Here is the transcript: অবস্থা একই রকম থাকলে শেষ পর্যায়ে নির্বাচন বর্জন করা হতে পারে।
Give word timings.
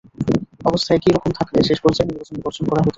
অবস্থা 0.65 0.91
একই 0.93 1.11
রকম 1.11 1.31
থাকলে 1.39 1.57
শেষ 1.63 1.79
পর্যায়ে 1.81 2.07
নির্বাচন 2.09 2.35
বর্জন 2.43 2.65
করা 2.65 2.79
হতে 2.79 2.79
পারে। 2.81 2.89